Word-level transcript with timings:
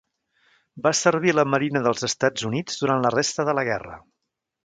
Va 0.87 0.93
servir 0.99 1.33
a 1.33 1.37
la 1.39 1.43
Marina 1.55 1.83
dels 1.89 2.07
Estats 2.09 2.47
Units 2.51 2.81
durant 2.85 3.05
la 3.07 3.13
resta 3.19 3.49
de 3.51 3.57
la 3.59 3.67
guerra. 3.71 4.01